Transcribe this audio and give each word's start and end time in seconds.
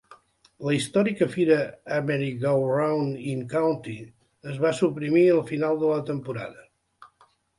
La 0.67 0.71
històrica 0.75 1.25
fira 1.33 1.57
Ameri-Go-Round 1.97 3.19
in 3.33 3.43
County 3.53 3.95
es 4.53 4.57
va 4.65 4.73
suprimir 4.81 5.23
al 5.35 5.43
final 5.53 5.81
de 5.83 5.93
la 5.95 6.03
temporada. 6.11 6.65